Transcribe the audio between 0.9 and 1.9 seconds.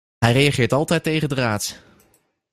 tegendraads.